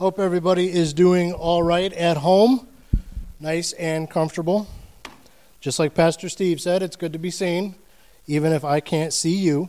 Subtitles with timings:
[0.00, 2.66] Hope everybody is doing all right at home,
[3.38, 4.66] nice and comfortable.
[5.60, 7.74] Just like Pastor Steve said, it's good to be seen,
[8.26, 9.68] even if I can't see you.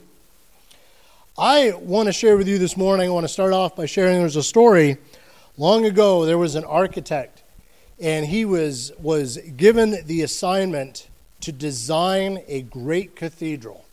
[1.38, 4.20] I want to share with you this morning, I want to start off by sharing
[4.20, 4.96] there's a story.
[5.57, 7.43] Long ago, there was an architect,
[8.00, 11.09] and he was, was given the assignment
[11.41, 13.84] to design a great cathedral.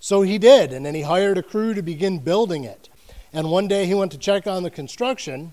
[0.00, 2.90] So he did, and then he hired a crew to begin building it.
[3.32, 5.52] And one day he went to check on the construction,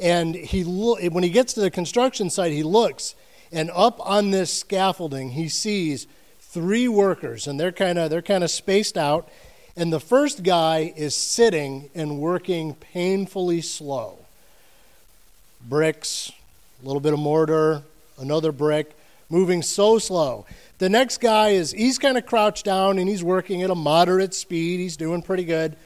[0.00, 3.14] and he lo- when he gets to the construction site, he looks,
[3.52, 6.06] and up on this scaffolding, he sees
[6.40, 9.28] three workers, and they're kind of they're kind of spaced out.
[9.76, 14.18] And the first guy is sitting and working painfully slow.
[15.68, 16.32] Bricks,
[16.82, 17.82] a little bit of mortar,
[18.18, 18.96] another brick,
[19.28, 20.44] moving so slow.
[20.78, 24.34] The next guy is he's kind of crouched down and he's working at a moderate
[24.34, 24.80] speed.
[24.80, 25.76] He's doing pretty good.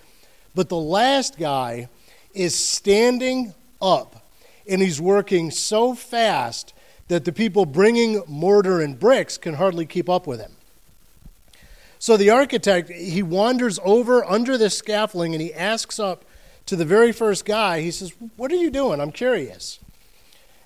[0.54, 1.88] But the last guy
[2.32, 4.24] is standing up
[4.66, 6.72] and he's working so fast
[7.08, 10.52] that the people bringing mortar and bricks can hardly keep up with him.
[11.98, 16.24] So the architect, he wanders over under this scaffolding and he asks up
[16.66, 19.00] to the very first guy, he says, What are you doing?
[19.00, 19.78] I'm curious.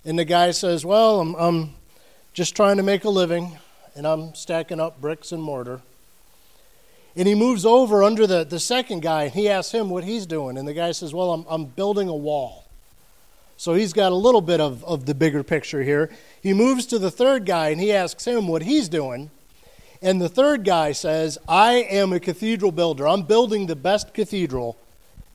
[0.05, 1.75] And the guy says, Well, I'm, I'm
[2.33, 3.59] just trying to make a living
[3.97, 5.81] and I'm stacking up bricks and mortar.
[7.17, 10.25] And he moves over under the, the second guy and he asks him what he's
[10.25, 10.57] doing.
[10.57, 12.68] And the guy says, Well, I'm, I'm building a wall.
[13.59, 16.11] So he's got a little bit of, of the bigger picture here.
[16.41, 19.31] He moves to the third guy and he asks him what he's doing.
[20.01, 23.09] And the third guy says, I am a cathedral builder.
[23.09, 24.79] I'm building the best cathedral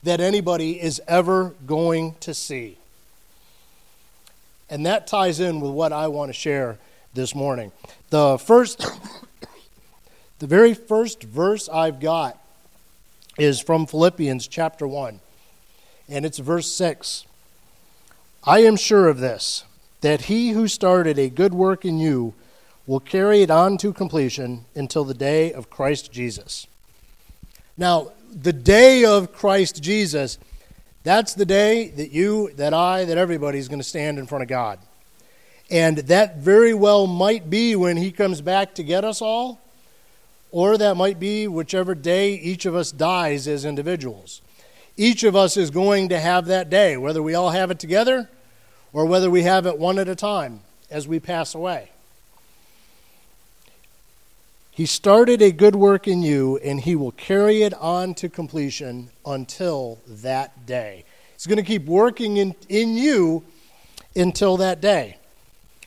[0.04, 2.78] that anybody is ever going to see.
[4.70, 6.78] And that ties in with what I want to share
[7.14, 7.74] this morning.
[8.10, 8.80] The first
[10.40, 12.40] the very first verse I've got
[13.38, 15.20] is from Philippians chapter 1,
[16.08, 17.26] and it's verse 6.
[18.46, 19.64] I am sure of this,
[20.02, 22.34] that he who started a good work in you
[22.86, 26.68] will carry it on to completion until the day of Christ Jesus.
[27.78, 30.40] Now, the day of Christ Jesus,
[31.04, 34.42] that's the day that you, that I, that everybody is going to stand in front
[34.42, 34.78] of God.
[35.72, 39.62] And that very well might be when he comes back to get us all,
[40.52, 44.42] or that might be whichever day each of us dies as individuals.
[44.98, 48.30] Each of us is going to have that day, whether we all have it together
[48.94, 51.90] or whether we have it one at a time as we pass away.
[54.70, 59.10] He started a good work in you, and he will carry it on to completion
[59.26, 61.04] until that day.
[61.34, 63.44] He's going to keep working in, in you
[64.16, 65.18] until that day.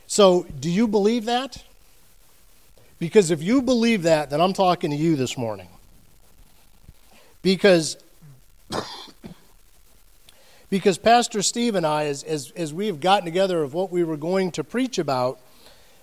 [0.07, 1.65] So, do you believe that?
[2.99, 5.69] Because if you believe that, then I'm talking to you this morning.
[7.43, 7.97] Because
[10.69, 14.03] because Pastor Steve and I, as, as, as we have gotten together of what we
[14.03, 15.41] were going to preach about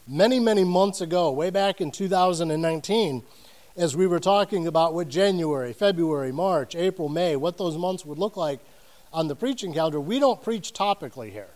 [0.08, 3.24] many, many months ago, way back in 2019,
[3.76, 8.18] as we were talking about what January, February, March, April, May, what those months would
[8.18, 8.60] look like
[9.12, 11.50] on the preaching calendar, we don't preach topically here.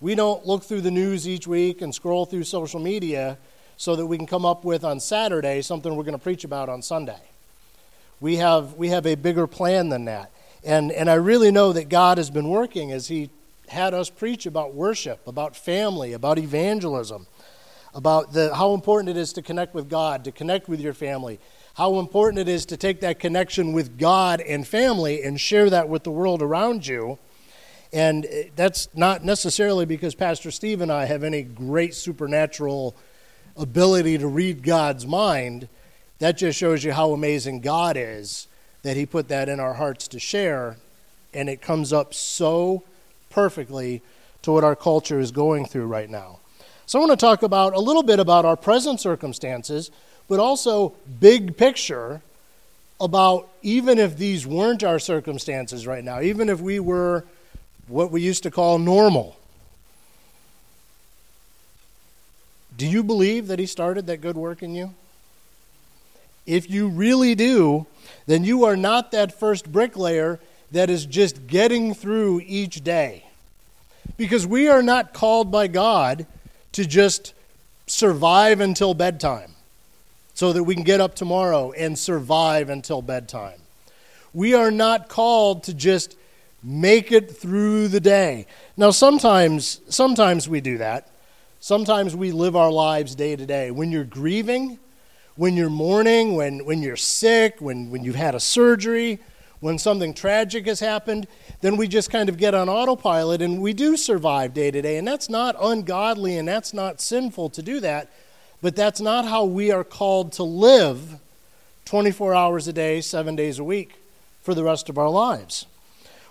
[0.00, 3.36] We don't look through the news each week and scroll through social media
[3.76, 6.68] so that we can come up with on Saturday something we're going to preach about
[6.68, 7.20] on Sunday.
[8.20, 10.30] We have, we have a bigger plan than that.
[10.64, 13.30] And, and I really know that God has been working as He
[13.68, 17.26] had us preach about worship, about family, about evangelism,
[17.94, 21.38] about the, how important it is to connect with God, to connect with your family,
[21.74, 25.88] how important it is to take that connection with God and family and share that
[25.88, 27.18] with the world around you.
[27.92, 32.96] And eh, that's not necessarily because Pastor Steve and I have any great supernatural
[33.56, 35.68] ability to read God's mind.
[36.18, 38.47] That just shows you how amazing God is
[38.82, 40.76] that He put that in our hearts to share,
[41.34, 42.84] and it comes up so
[43.30, 44.02] perfectly
[44.42, 46.38] to what our culture is going through right now.
[46.86, 49.90] So, I want to talk about a little bit about our present circumstances,
[50.28, 52.22] but also big picture
[53.00, 57.24] about even if these weren't our circumstances right now, even if we were
[57.86, 59.36] what we used to call normal.
[62.76, 64.94] Do you believe that He started that good work in you?
[66.48, 67.86] If you really do,
[68.24, 70.40] then you are not that first bricklayer
[70.72, 73.24] that is just getting through each day.
[74.16, 76.26] Because we are not called by God
[76.72, 77.34] to just
[77.86, 79.52] survive until bedtime
[80.32, 83.60] so that we can get up tomorrow and survive until bedtime.
[84.32, 86.16] We are not called to just
[86.62, 88.46] make it through the day.
[88.74, 91.10] Now sometimes sometimes we do that.
[91.60, 93.70] Sometimes we live our lives day to day.
[93.70, 94.78] When you're grieving,
[95.38, 99.20] when you're mourning, when, when you're sick, when, when you've had a surgery,
[99.60, 101.26] When something tragic has happened,
[101.62, 104.98] then we just kind of get on autopilot and we do survive day to day.
[104.98, 108.08] And that's not ungodly and that's not sinful to do that,
[108.62, 111.18] but that's not how we are called to live
[111.86, 113.96] 24 hours a day, seven days a week
[114.42, 115.66] for the rest of our lives.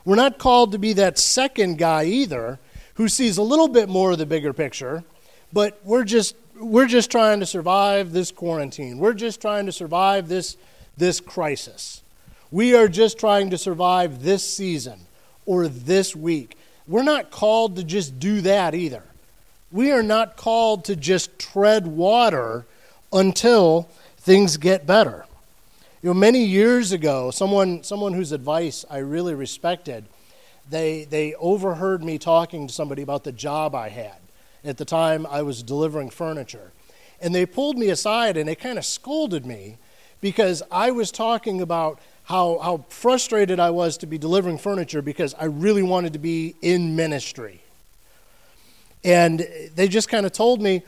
[0.06, 2.60] We're not called to be that second guy either
[2.94, 5.04] who sees a little bit more of the bigger picture,
[5.52, 8.98] but we're just we're just trying to survive this quarantine.
[8.98, 10.58] We're just trying to survive this
[10.98, 12.02] this crisis.
[12.52, 15.00] We are just trying to survive this season
[15.46, 16.58] or this week.
[16.88, 19.04] We're not called to just do that either.
[19.72, 22.66] We are not called to just tread water
[23.12, 25.26] until things get better.
[26.02, 30.06] You know, many years ago, someone, someone whose advice I really respected,
[30.70, 34.16] they, they overheard me talking to somebody about the job I had.
[34.68, 36.74] At the time, I was delivering furniture.
[37.22, 39.78] And they pulled me aside and they kind of scolded me
[40.20, 45.34] because I was talking about how, how frustrated I was to be delivering furniture because
[45.36, 47.62] I really wanted to be in ministry.
[49.06, 50.84] And they just kind of told me,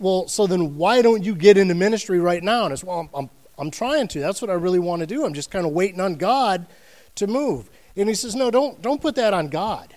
[0.00, 2.64] well, so then why don't you get into ministry right now?
[2.64, 4.20] And I said, well, I'm, I'm, I'm trying to.
[4.20, 5.24] That's what I really want to do.
[5.24, 6.66] I'm just kind of waiting on God
[7.14, 7.70] to move.
[7.96, 9.94] And he says, no, don't, don't put that on God.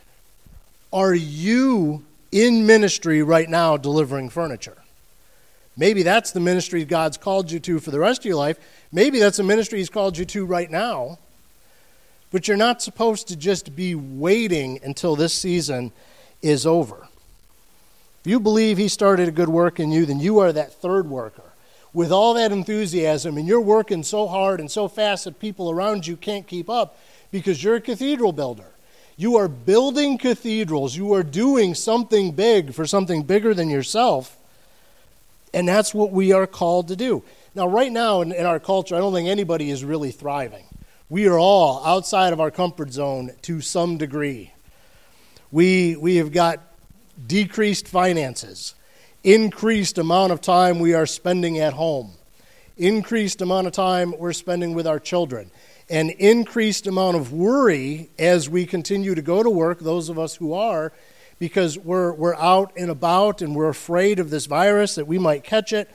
[0.94, 4.78] Are you in ministry right now delivering furniture?
[5.80, 8.58] Maybe that's the ministry God's called you to for the rest of your life.
[8.92, 11.20] Maybe that's a ministry He's called you to right now.
[12.32, 15.92] But you're not supposed to just be waiting until this season
[16.42, 17.08] is over.
[18.20, 21.10] If you believe He started a good work in you, then you are that third
[21.10, 21.44] worker.
[21.94, 26.06] With all that enthusiasm, and you're working so hard and so fast that people around
[26.06, 27.00] you can't keep up
[27.32, 28.66] because you're a cathedral builder.
[29.20, 30.96] You are building cathedrals.
[30.96, 34.38] You are doing something big for something bigger than yourself.
[35.54, 37.26] And that's what we are called to do.
[37.54, 40.68] Now, right now in, in, our culture, I don't think anybody is really thriving.
[41.10, 44.54] We are all outside of our comfort zone to some degree.
[45.52, 46.62] We, we have got
[47.28, 48.74] decreased finances,
[49.26, 52.14] increased amount of time we are spending at home,
[52.78, 55.52] increased amount of time we're spending with our children,
[55.90, 60.36] an increased amount of worry as we continue to go to work, those of us
[60.36, 60.92] who are,
[61.40, 65.44] because we're, we're out and about and we're afraid of this virus that we might
[65.44, 65.90] catch it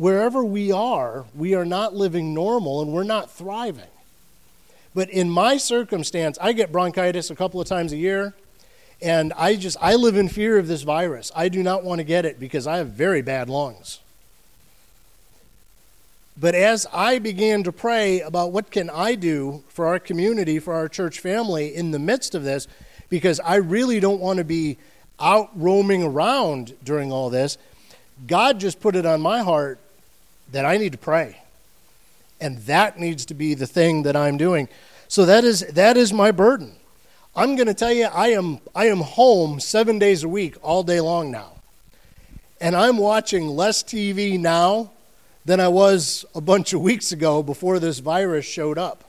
[0.00, 3.90] wherever we are, we are not living normal and we're not thriving.
[4.94, 8.34] But in my circumstance, I get bronchitis a couple of times a year,
[9.02, 11.30] and I just I live in fear of this virus.
[11.36, 14.00] I do not want to get it because I have very bad lungs.
[16.40, 20.72] But as I began to pray about what can I do for our community, for
[20.72, 22.66] our church family in the midst of this,
[23.10, 24.78] because I really don't want to be
[25.20, 27.58] out roaming around during all this,
[28.26, 29.78] God just put it on my heart
[30.52, 31.42] that I need to pray.
[32.40, 34.70] And that needs to be the thing that I'm doing.
[35.08, 36.72] So that is that is my burden.
[37.36, 40.82] I'm going to tell you I am I am home 7 days a week all
[40.82, 41.52] day long now.
[42.62, 44.90] And I'm watching less TV now
[45.44, 49.04] than I was a bunch of weeks ago before this virus showed up.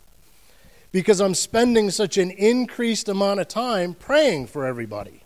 [0.91, 5.23] Because I'm spending such an increased amount of time praying for everybody.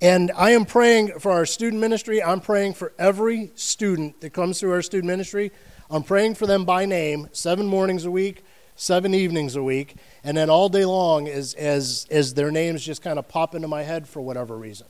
[0.00, 2.22] And I am praying for our student ministry.
[2.22, 5.52] I'm praying for every student that comes through our student ministry.
[5.90, 10.36] I'm praying for them by name, seven mornings a week, seven evenings a week, and
[10.36, 13.82] then all day long as, as, as their names just kind of pop into my
[13.82, 14.86] head for whatever reason.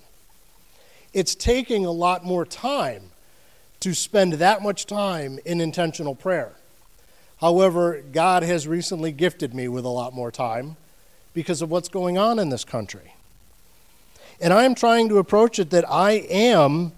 [1.13, 3.12] It's taking a lot more time
[3.83, 6.53] to spend that much time in intentional prayer.
[7.41, 10.77] However, God has recently gifted me with a lot more time
[11.35, 13.15] because of what's going on in this country.
[14.41, 16.93] And I am trying to approach it that I am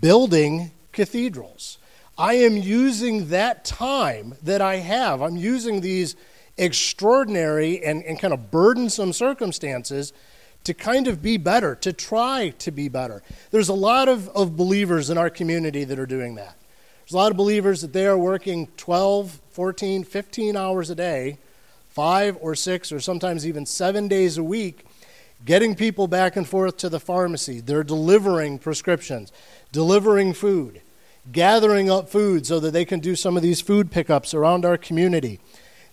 [0.00, 1.76] building cathedrals.
[2.16, 6.16] I am using that time that I have, I'm using these
[6.56, 10.14] extraordinary and, and kind of burdensome circumstances
[10.66, 13.22] to kind of be better, to try to be better.
[13.52, 16.56] There's a lot of, of believers in our community that are doing that.
[17.04, 21.38] There's a lot of believers that they are working 12, 14, 15 hours a day,
[21.90, 24.84] five or six, or sometimes even seven days a week
[25.44, 27.60] getting people back and forth to the pharmacy.
[27.60, 29.30] They're delivering prescriptions,
[29.70, 30.82] delivering food,
[31.30, 34.76] gathering up food so that they can do some of these food pickups around our
[34.76, 35.38] community.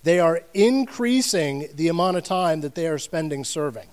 [0.02, 3.88] They are increasing the amount of time that they are spending serving.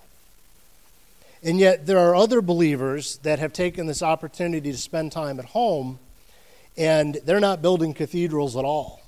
[1.42, 5.46] And yet, there are other believers that have taken this opportunity to spend time at
[5.46, 5.98] home,
[6.76, 9.00] and they're not building cathedrals at all.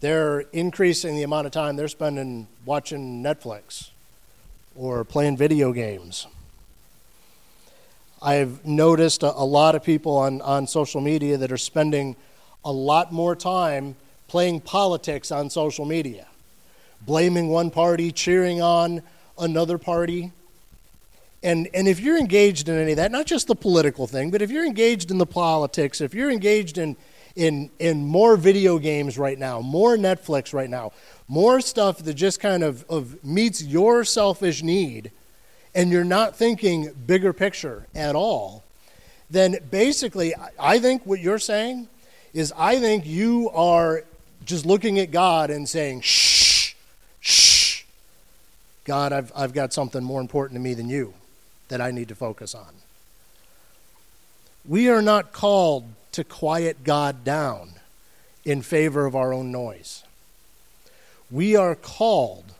[0.00, 3.90] They're increasing the amount of time they're spending watching Netflix
[4.74, 6.26] or playing video games.
[8.22, 12.16] I've noticed a, a, lot of people on, on social media that are spending
[12.64, 13.96] a lot more time
[14.28, 16.26] playing politics on social media.
[17.06, 19.02] blaming one party, cheering on
[19.38, 20.32] another party.
[21.42, 24.42] And, and if you're engaged in any of that, not just the political thing, but
[24.42, 26.96] if you're engaged in the politics, if you're engaged in,
[27.34, 30.92] in, in more video games right now, more Netflix right now,
[31.28, 35.10] more stuff that just kind of, of meets your selfish need,
[35.74, 38.62] and you're not thinking bigger picture at all,
[39.30, 41.88] then basically, I think what you're saying
[42.34, 44.04] is I think you are
[44.44, 46.74] just looking at God and saying, shh,
[47.20, 47.84] shh.
[48.84, 51.14] God, I've, I've got something more important to me than you
[51.70, 52.68] that I need to focus on.
[54.68, 57.70] We are not called to quiet God down
[58.44, 60.04] in favor of our own noise.
[61.30, 62.52] We are called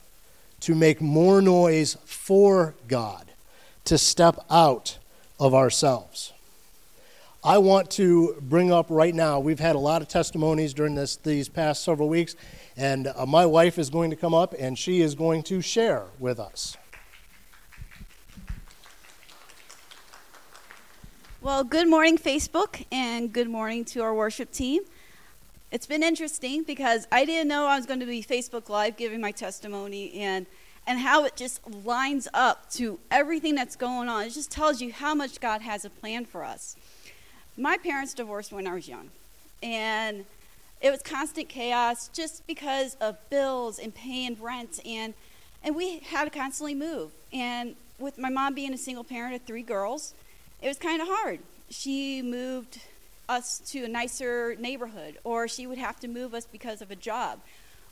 [0.61, 3.27] to make more noise for God,
[3.85, 4.99] to step out
[5.39, 6.33] of ourselves.
[7.43, 11.17] I want to bring up right now, we've had a lot of testimonies during this,
[11.17, 12.37] these past several weeks,
[12.77, 16.05] and uh, my wife is going to come up and she is going to share
[16.19, 16.77] with us.
[21.43, 24.83] Well, good morning, Facebook, and good morning to our worship team.
[25.73, 29.23] It's been interesting because I didn't know I was going to be Facebook Live giving
[29.23, 30.45] my testimony and
[30.87, 34.25] and how it just lines up to everything that's going on.
[34.25, 36.77] It just tells you how much God has a plan for us.
[37.57, 39.09] My parents divorced when I was young,
[39.63, 40.27] and
[40.83, 45.15] it was constant chaos just because of bills and paying rent and
[45.65, 47.13] and we had to constantly move.
[47.33, 50.13] And with my mom being a single parent of three girls,
[50.63, 51.41] it was kind of hard.
[51.71, 52.81] She moved
[53.29, 56.97] us to a nicer neighborhood, or she would have to move us because of a
[56.97, 57.41] job.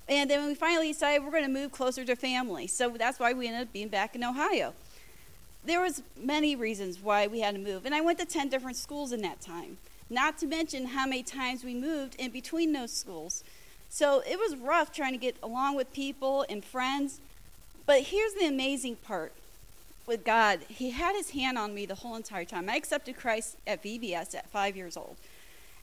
[0.08, 2.66] And then we finally decided we're going to move closer to family.
[2.66, 4.74] So that's why we ended up being back in Ohio.
[5.64, 8.76] There was many reasons why we had to move, and I went to 10 different
[8.76, 9.78] schools in that time.
[10.10, 13.44] Not to mention how many times we moved in between those schools.
[13.90, 17.20] So it was rough trying to get along with people and friends.
[17.86, 19.32] But here's the amazing part
[20.08, 22.68] with God, He had His hand on me the whole entire time.
[22.68, 25.16] I accepted Christ at VBS at five years old.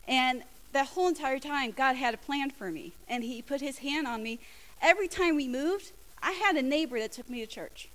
[0.08, 3.78] And that whole entire time, God had a plan for me, and He put His
[3.78, 4.40] hand on me.
[4.82, 5.92] Every time we moved,
[6.22, 7.88] I had a neighbor that took me to church.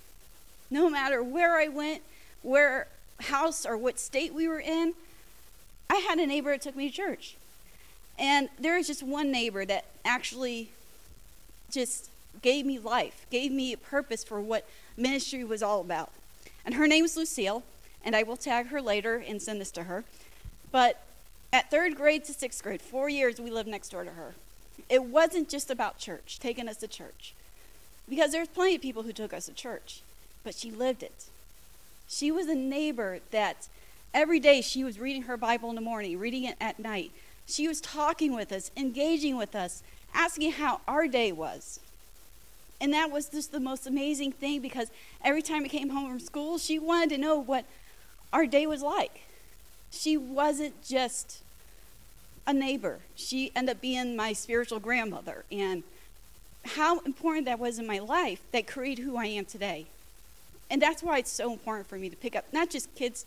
[0.71, 2.01] No matter where I went,
[2.41, 2.87] where
[3.19, 4.93] house or what state we were in,
[5.89, 7.35] I had a neighbor that took me to church.
[8.17, 10.69] And there was just one neighbor that actually
[11.69, 12.09] just
[12.41, 16.11] gave me life, gave me a purpose for what ministry was all about.
[16.65, 17.63] And her name is Lucille,
[18.03, 20.03] and I will tag her later and send this to her.
[20.71, 21.03] But
[21.53, 24.35] at third grade to sixth grade, four years, we lived next door to her.
[24.89, 27.33] It wasn't just about church, taking us to church.
[28.09, 30.01] Because there's plenty of people who took us to church,
[30.43, 31.25] but she lived it.
[32.07, 33.67] She was a neighbor that
[34.13, 37.11] every day she was reading her Bible in the morning, reading it at night.
[37.45, 39.81] She was talking with us, engaging with us,
[40.13, 41.79] asking how our day was.
[42.81, 44.89] And that was just the most amazing thing because
[45.23, 47.63] every time I came home from school, she wanted to know what
[48.33, 49.21] our day was like.
[49.91, 51.43] She wasn't just
[52.47, 55.45] a neighbor, she ended up being my spiritual grandmother.
[55.51, 55.83] And
[56.65, 59.85] how important that was in my life that created who I am today.
[60.69, 63.25] And that's why it's so important for me to pick up not just kids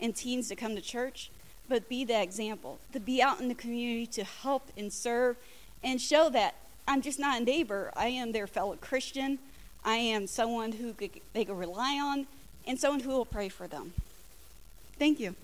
[0.00, 1.30] and teens to come to church,
[1.68, 5.36] but be that example, to be out in the community to help and serve
[5.82, 6.54] and show that
[6.86, 7.92] I'm just not a neighbor.
[7.96, 9.38] I am their fellow Christian.
[9.84, 12.26] I am someone who could, they can rely on
[12.66, 13.92] and someone who will pray for them.
[14.98, 15.34] Thank you.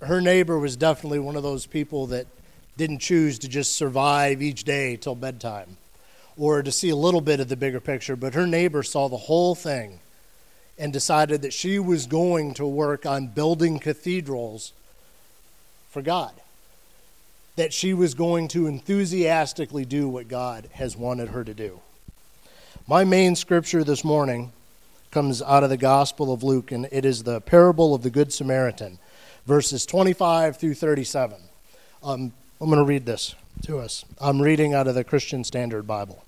[0.00, 2.26] Her neighbor was definitely one of those people that
[2.76, 5.76] didn't choose to just survive each day till bedtime
[6.38, 9.16] or to see a little bit of the bigger picture, but her neighbor saw the
[9.16, 9.98] whole thing
[10.78, 14.72] and decided that she was going to work on building cathedrals
[15.90, 16.32] for God.
[17.56, 21.80] That she was going to enthusiastically do what God has wanted her to do.
[22.86, 24.52] My main scripture this morning
[25.10, 28.32] comes out of the Gospel of Luke, and it is the parable of the Good
[28.32, 28.98] Samaritan,
[29.44, 31.36] verses 25 through 37.
[32.04, 34.04] Um, I'm going to read this to us.
[34.20, 36.24] I'm reading out of the Christian Standard Bible.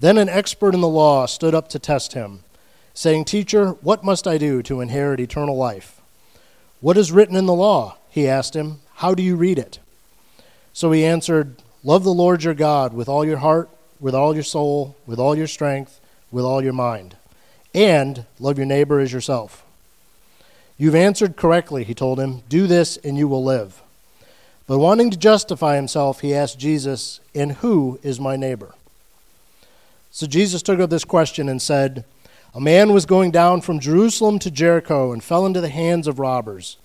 [0.00, 2.40] Then an expert in the law stood up to test him,
[2.94, 6.00] saying, Teacher, what must I do to inherit eternal life?
[6.80, 7.96] What is written in the law?
[8.08, 8.80] He asked him.
[8.96, 9.78] How do you read it?
[10.72, 13.68] So he answered, Love the Lord your God with all your heart,
[14.00, 16.00] with all your soul, with all your strength,
[16.30, 17.16] with all your mind,
[17.74, 19.64] and love your neighbor as yourself.
[20.76, 22.42] You've answered correctly, he told him.
[22.48, 23.82] Do this and you will live.
[24.68, 28.74] But wanting to justify himself, he asked Jesus, And who is my neighbor?
[30.10, 32.04] So Jesus took up this question and said,
[32.54, 36.18] A man was going down from Jerusalem to Jericho and fell into the hands of
[36.18, 36.78] robbers.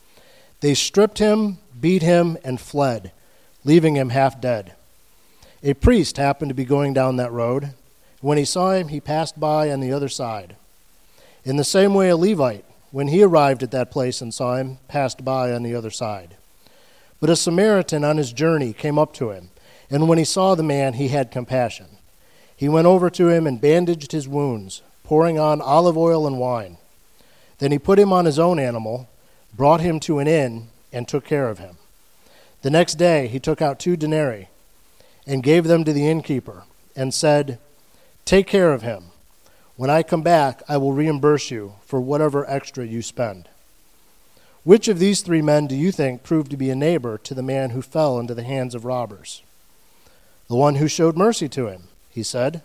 [0.61, 3.11] They stripped him, beat him, and fled,
[3.63, 4.75] leaving him half dead.
[5.63, 7.73] A priest happened to be going down that road.
[8.21, 10.55] When he saw him, he passed by on the other side.
[11.45, 14.77] In the same way, a Levite, when he arrived at that place and saw him,
[14.87, 16.35] passed by on the other side.
[17.19, 19.49] But a Samaritan on his journey came up to him,
[19.89, 21.92] and when he saw the man, he had compassion.
[22.63, 26.77] He went over to him and bandaged his wounds, pouring on olive oil and wine.
[27.57, 29.09] Then he put him on his own animal,
[29.53, 31.75] brought him to an inn, and took care of him.
[32.61, 34.47] The next day he took out two denarii
[35.27, 36.63] and gave them to the innkeeper,
[36.95, 37.59] and said,
[38.23, 39.07] Take care of him.
[39.75, 43.49] When I come back, I will reimburse you for whatever extra you spend.
[44.63, 47.43] Which of these three men do you think proved to be a neighbor to the
[47.43, 49.43] man who fell into the hands of robbers?
[50.47, 52.61] The one who showed mercy to him, he said.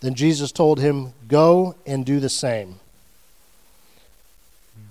[0.00, 2.80] Then Jesus told him, Go and do the same.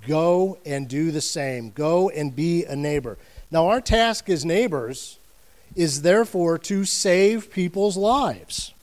[0.07, 1.71] Go and do the same.
[1.71, 3.17] Go and be a neighbor.
[3.51, 5.17] Now, our task as neighbors
[5.75, 8.73] is therefore to save people's lives.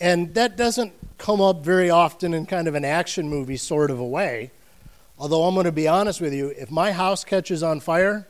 [0.00, 3.98] And that doesn't come up very often in kind of an action movie sort of
[3.98, 4.50] a way.
[5.18, 8.26] Although I'm going to be honest with you, if my house catches on fire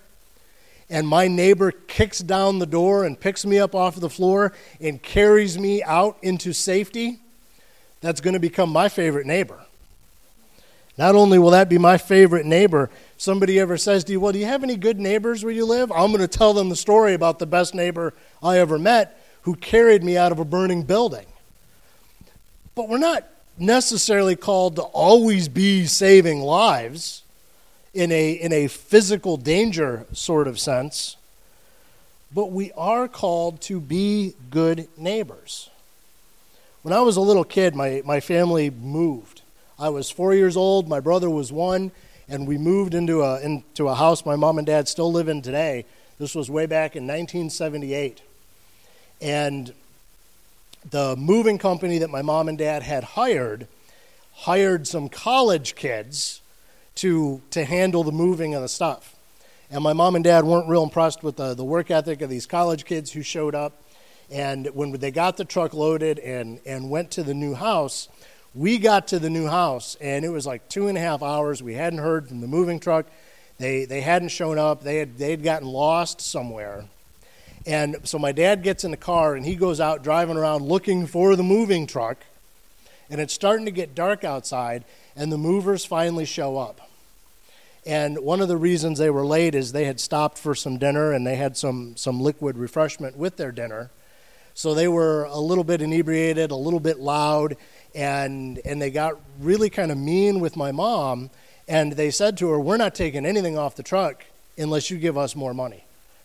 [0.90, 5.02] and my neighbor kicks down the door and picks me up off the floor and
[5.02, 7.20] carries me out into safety,
[8.00, 9.60] that's going to become my favorite neighbor.
[10.96, 14.38] Not only will that be my favorite neighbor, somebody ever says to you, Well, do
[14.38, 15.92] you have any good neighbors where you live?
[15.92, 19.54] I'm going to tell them the story about the best neighbor I ever met who
[19.54, 21.26] carried me out of a burning building.
[22.74, 23.28] But we're not
[23.58, 27.22] necessarily called to always be saving lives
[27.94, 31.16] in a, in a physical danger sort of sense,
[32.34, 35.70] but we are called to be good neighbors.
[36.82, 39.42] When I was a little kid, my, my family moved.
[39.78, 41.90] I was four years old, my brother was one,
[42.28, 45.40] and we moved into a, into a house my mom and dad still live in
[45.42, 45.84] today.
[46.18, 48.20] This was way back in 1978.
[49.20, 49.72] And
[50.90, 53.66] the moving company that my mom and dad had hired
[54.32, 56.40] hired some college kids
[56.98, 59.14] to, to handle the moving of the stuff.
[59.70, 62.46] And my mom and dad weren't real impressed with the, the work ethic of these
[62.46, 63.72] college kids who showed up.
[64.30, 68.08] And when they got the truck loaded and, and went to the new house,
[68.54, 71.62] we got to the new house, and it was like two and a half hours.
[71.62, 73.06] We hadn't heard from the moving truck.
[73.58, 74.82] They, they hadn't shown up.
[74.82, 76.86] They had, they had gotten lost somewhere.
[77.66, 81.06] And so my dad gets in the car and he goes out driving around looking
[81.06, 82.18] for the moving truck.
[83.10, 84.84] And it's starting to get dark outside,
[85.14, 86.87] and the movers finally show up.
[87.88, 91.10] And one of the reasons they were late is they had stopped for some dinner
[91.12, 93.90] and they had some, some liquid refreshment with their dinner.
[94.52, 97.56] So they were a little bit inebriated, a little bit loud,
[97.94, 101.30] and, and they got really kind of mean with my mom.
[101.66, 104.22] And they said to her, We're not taking anything off the truck
[104.58, 105.84] unless you give us more money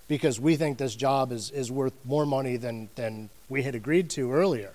[0.09, 4.09] because we think this job is, is worth more money than, than we had agreed
[4.09, 4.73] to earlier.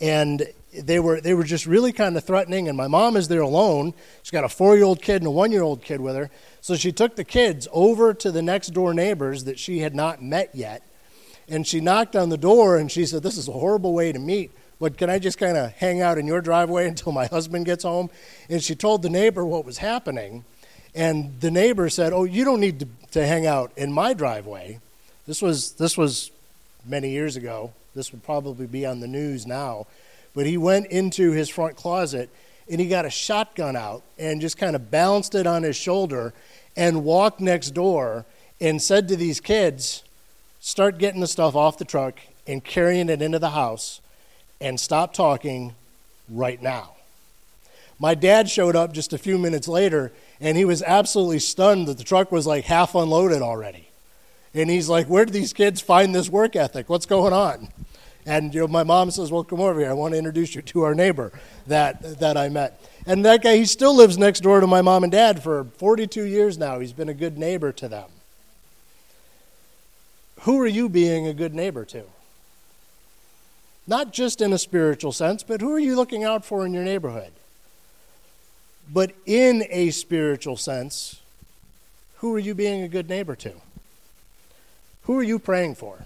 [0.00, 0.46] And
[0.82, 3.94] they were, they were just really kind of threatening, and my mom is there alone.
[4.22, 6.30] She's got a four year old kid and a one year old kid with her.
[6.60, 10.22] So she took the kids over to the next door neighbors that she had not
[10.22, 10.82] met yet.
[11.48, 14.18] And she knocked on the door and she said, This is a horrible way to
[14.18, 17.66] meet, but can I just kind of hang out in your driveway until my husband
[17.66, 18.10] gets home?
[18.48, 20.44] And she told the neighbor what was happening.
[20.94, 24.80] And the neighbor said, Oh, you don't need to, to hang out in my driveway.
[25.26, 26.30] This was, this was
[26.84, 27.72] many years ago.
[27.96, 29.86] This would probably be on the news now.
[30.34, 32.28] But he went into his front closet
[32.68, 36.34] and he got a shotgun out and just kind of balanced it on his shoulder
[36.76, 38.26] and walked next door
[38.60, 40.04] and said to these kids,
[40.60, 44.00] Start getting the stuff off the truck and carrying it into the house
[44.60, 45.74] and stop talking
[46.28, 46.96] right now.
[47.98, 51.96] My dad showed up just a few minutes later, and he was absolutely stunned that
[51.96, 53.88] the truck was like half unloaded already.
[54.56, 56.88] And he's like, Where did these kids find this work ethic?
[56.88, 57.68] What's going on?
[58.24, 59.90] And you know, my mom says, Well, come over here.
[59.90, 61.30] I want to introduce you to our neighbor
[61.66, 62.80] that, that I met.
[63.06, 66.24] And that guy, he still lives next door to my mom and dad for 42
[66.24, 66.80] years now.
[66.80, 68.08] He's been a good neighbor to them.
[70.40, 72.04] Who are you being a good neighbor to?
[73.86, 76.82] Not just in a spiritual sense, but who are you looking out for in your
[76.82, 77.32] neighborhood?
[78.92, 81.20] But in a spiritual sense,
[82.16, 83.52] who are you being a good neighbor to?
[85.06, 86.04] Who are you praying for?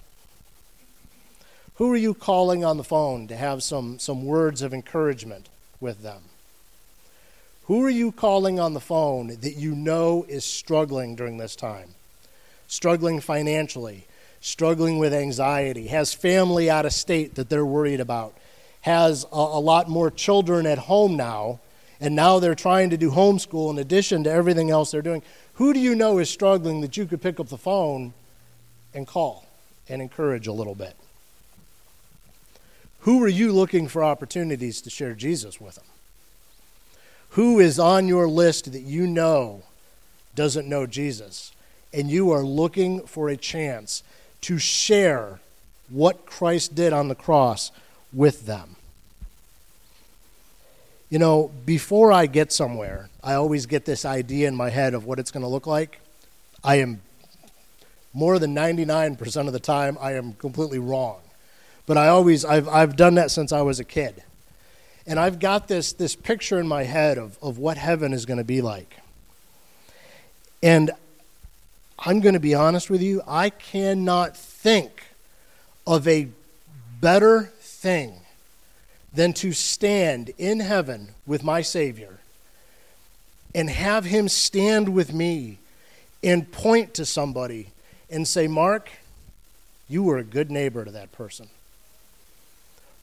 [1.76, 5.48] Who are you calling on the phone to have some, some words of encouragement
[5.80, 6.20] with them?
[7.64, 11.94] Who are you calling on the phone that you know is struggling during this time?
[12.68, 14.04] Struggling financially,
[14.42, 18.34] struggling with anxiety, has family out of state that they're worried about,
[18.82, 21.60] has a, a lot more children at home now,
[22.02, 25.22] and now they're trying to do homeschool in addition to everything else they're doing.
[25.54, 28.12] Who do you know is struggling that you could pick up the phone
[28.94, 29.46] and call
[29.88, 30.96] and encourage a little bit?
[33.00, 35.84] Who are you looking for opportunities to share Jesus with them?
[37.30, 39.62] Who is on your list that you know
[40.34, 41.52] doesn't know Jesus?
[41.92, 44.02] And you are looking for a chance
[44.42, 45.40] to share
[45.88, 47.72] what Christ did on the cross
[48.12, 48.76] with them.
[51.08, 55.04] You know, before I get somewhere, I always get this idea in my head of
[55.04, 56.00] what it's going to look like.
[56.62, 57.00] I am
[58.12, 61.20] more than 99% of the time, I am completely wrong.
[61.86, 64.22] But I always, I've, I've done that since I was a kid.
[65.06, 68.38] And I've got this, this picture in my head of, of what heaven is going
[68.38, 68.96] to be like.
[70.62, 70.90] And
[71.98, 75.04] I'm going to be honest with you, I cannot think
[75.86, 76.28] of a
[77.00, 78.20] better thing
[79.12, 82.18] than to stand in heaven with my Savior
[83.54, 85.58] and have Him stand with me
[86.22, 87.68] and point to somebody
[88.10, 88.90] and say, Mark,
[89.88, 91.48] you were a good neighbor to that person.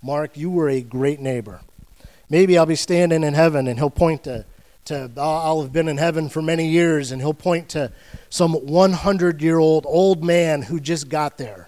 [0.01, 1.61] Mark, you were a great neighbor.
[2.29, 4.45] Maybe I'll be standing in heaven and he'll point to,
[4.85, 7.91] to I'll have been in heaven for many years and he'll point to
[8.29, 11.67] some 100 year old old man who just got there.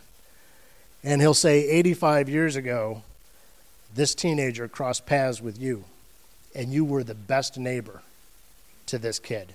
[1.04, 3.04] And he'll say, 85 years ago,
[3.96, 5.86] this teenager crossed paths with you,
[6.54, 8.02] and you were the best neighbor
[8.88, 9.54] to this kid.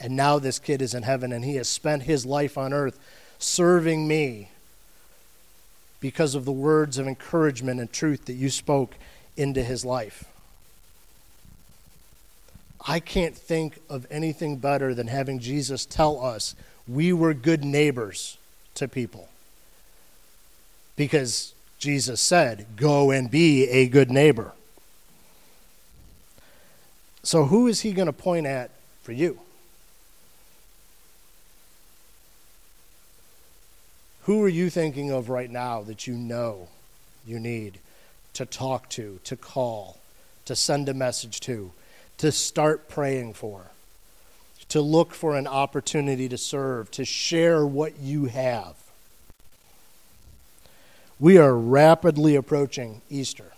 [0.00, 2.98] And now this kid is in heaven, and he has spent his life on earth
[3.38, 4.50] serving me
[6.00, 8.94] because of the words of encouragement and truth that you spoke
[9.36, 10.24] into his life.
[12.86, 16.54] I can't think of anything better than having Jesus tell us
[16.88, 18.38] we were good neighbors
[18.76, 19.28] to people.
[20.96, 24.52] Because Jesus said, Go and be a good neighbor.
[27.22, 28.70] So, who is he going to point at
[29.02, 29.38] for you?
[34.30, 36.68] Who are you thinking of right now that you know
[37.26, 37.80] you need
[38.34, 39.98] to talk to, to call,
[40.44, 41.72] to send a message to,
[42.18, 43.72] to start praying for,
[44.68, 48.76] to look for an opportunity to serve, to share what you have?
[51.18, 53.52] We are rapidly approaching Easter.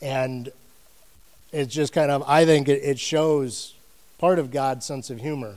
[0.00, 0.52] And
[1.50, 3.74] it's just kind of, I think it, shows
[4.18, 5.56] part of God's sense of humor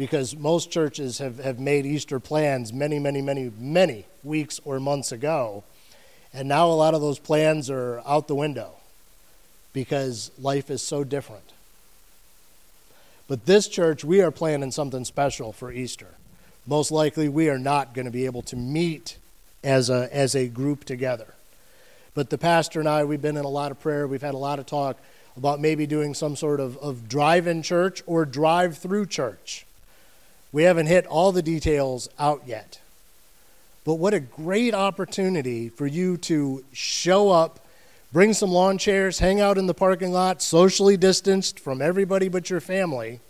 [0.00, 5.12] because most churches have, have made Easter plans many, many, many, many weeks or months
[5.12, 5.62] ago.
[6.32, 8.76] And now a lot of those plans are out the window
[9.74, 11.52] because life is so different.
[13.28, 16.14] But this church, we are planning something special for Easter.
[16.66, 19.18] Most likely, we are not going to be able to meet
[19.62, 21.34] as a, as a group together.
[22.14, 24.08] But the pastor and I, we've been in a lot of prayer.
[24.08, 24.96] We've had a lot of talk
[25.36, 29.66] about maybe doing some sort of, of drive in church or drive through church.
[30.52, 32.80] We haven't hit all the details out yet.
[33.84, 37.60] But what a great opportunity for you to show up,
[38.12, 42.50] bring some lawn chairs, hang out in the parking lot, socially distanced from everybody but
[42.50, 43.20] your family,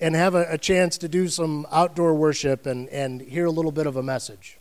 [0.00, 3.72] and have a, a chance to do some outdoor worship and, and hear a little
[3.72, 4.56] bit of a message.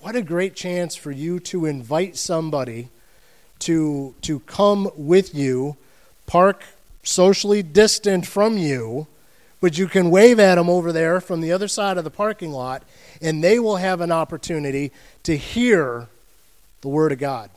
[0.00, 2.88] What a great chance for you to invite somebody
[3.60, 5.76] to, to come with you,
[6.26, 6.64] park
[7.04, 9.06] socially distant from you,
[9.60, 12.50] but you can wave at them over there from the other side of the parking
[12.50, 12.82] lot,
[13.22, 14.90] and they will have an opportunity
[15.22, 16.08] to hear
[16.80, 17.50] the Word of God.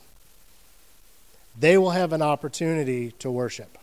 [1.59, 3.77] They will have an opportunity to worship.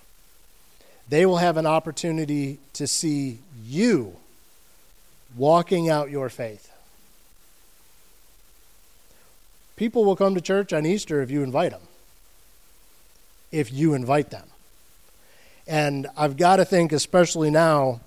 [1.09, 4.16] They will have an opportunity to see you
[5.37, 6.70] walking out your faith.
[9.77, 11.83] People will come to church on Easter if you invite them.
[13.50, 14.46] If you invite them.
[15.66, 18.00] And I've got to think, especially now,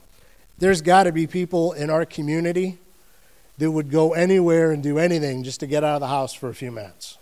[0.58, 2.78] there's got to be people in our community
[3.58, 6.50] that would go anywhere and do anything just to get out of the house for
[6.50, 7.17] a few minutes.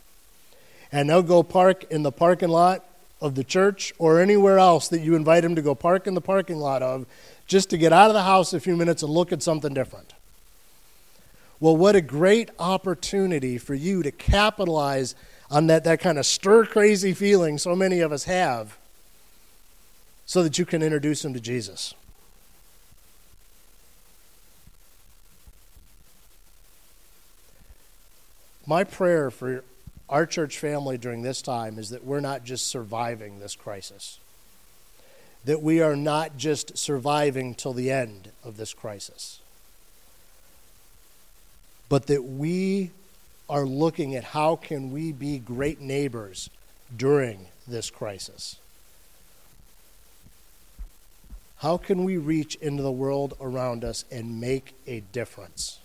[0.92, 2.84] And they'll go park in the parking lot
[3.22, 6.22] of the church or anywhere else that you invite them to go park in the
[6.22, 7.06] parking lot of
[7.48, 10.14] just to get out of the house a few minutes and look at something different.
[11.60, 15.16] Well, what a great opportunity for you to capitalize
[15.50, 18.78] on that, that kind of stir crazy feeling so many of us have
[20.26, 21.94] so that you can introduce them to Jesus.
[28.68, 29.64] My prayer for
[30.10, 34.20] our church family during this time is that we're not just surviving this crisis,
[35.46, 39.40] that we are not just surviving till the end of this crisis,
[41.90, 42.90] but that we
[43.48, 46.50] are looking at how can we be great neighbors
[46.96, 48.58] during this crisis.
[51.66, 55.80] How can we reach into the world around us and make a difference?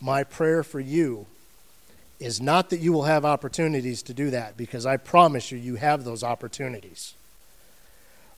[0.00, 1.26] My prayer for you
[2.20, 5.74] is not that you will have opportunities to do that, because I promise you, you
[5.74, 7.14] have those opportunities.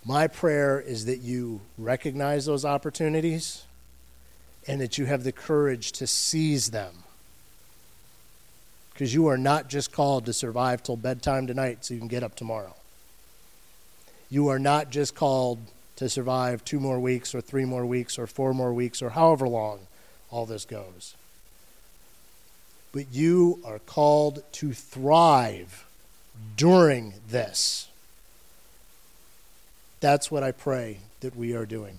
[0.03, 3.65] My prayer is that you recognize those opportunities
[4.67, 6.95] and that you have the courage to seize them.
[8.95, 12.23] Because you are not just called to survive till bedtime tonight so you can get
[12.23, 12.75] up tomorrow.
[14.31, 15.59] You are not just called
[15.97, 19.47] to survive two more weeks or three more weeks or four more weeks or however
[19.49, 19.81] long
[20.31, 21.15] all this goes.
[22.93, 25.85] But you are called to thrive
[26.57, 27.89] during this.
[30.01, 31.99] That's what I pray that we are doing.